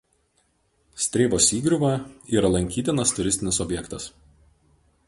[1.05, 1.91] Strėvos įgriuva
[2.39, 4.11] yra lankytinas turistinis objektas.